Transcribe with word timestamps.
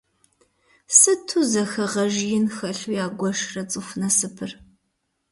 Сыту 0.97 1.41
зэхэгъэж 1.51 2.15
ин 2.37 2.45
хэлъу 2.55 2.97
ягуэшрэ 3.05 3.63
цӏыху 3.71 3.97
насыпыр. 3.99 4.51